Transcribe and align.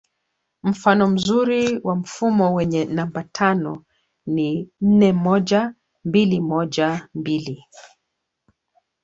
Mfano 0.63 1.07
mzuri 1.07 1.79
wa 1.83 1.95
mfumo 1.95 2.53
wenye 2.53 2.85
namba 2.85 3.23
tano 3.23 3.83
ni 4.25 4.69
nne 4.81 5.13
moja 5.13 5.75
mbili 6.05 6.39
moja 6.41 7.07
mbili 7.15 7.65